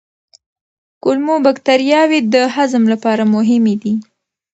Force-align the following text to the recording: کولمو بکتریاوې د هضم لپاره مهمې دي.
کولمو 1.03 1.35
بکتریاوې 1.45 2.19
د 2.33 2.35
هضم 2.55 2.83
لپاره 2.93 3.23
مهمې 3.35 3.75
دي. 3.81 3.93